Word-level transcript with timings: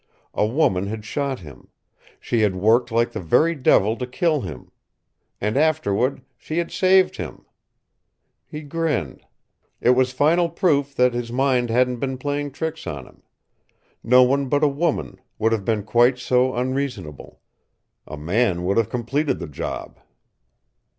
A 0.33 0.47
woman 0.47 0.87
had 0.87 1.05
shot 1.05 1.41
him. 1.41 1.67
She 2.19 2.39
had 2.41 2.55
worked 2.55 2.91
like 2.91 3.11
the 3.11 3.19
very 3.19 3.53
devil 3.53 3.95
to 3.97 4.07
kill 4.07 4.41
him. 4.41 4.71
And 5.39 5.55
afterward 5.55 6.23
she 6.39 6.57
had 6.57 6.71
saved 6.71 7.17
him! 7.17 7.45
He 8.47 8.61
grinned. 8.63 9.23
It 9.79 9.91
was 9.91 10.11
final 10.11 10.49
proof 10.49 10.95
that 10.95 11.13
his 11.13 11.31
mind 11.31 11.69
hadn't 11.69 11.97
been 11.97 12.17
playing 12.17 12.49
tricks 12.49 12.87
on 12.87 13.05
him. 13.05 13.21
No 14.01 14.23
one 14.23 14.49
but 14.49 14.63
a 14.63 14.67
woman 14.67 15.21
would 15.37 15.51
have 15.51 15.65
been 15.65 15.83
quite 15.83 16.17
so 16.17 16.55
unreasonable. 16.55 17.39
A 18.07 18.17
man 18.17 18.65
would 18.65 18.77
have 18.77 18.89
completed 18.89 19.37
the 19.37 19.45
job. 19.47 19.99